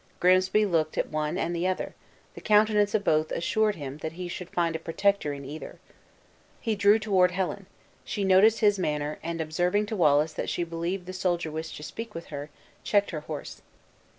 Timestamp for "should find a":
4.27-4.79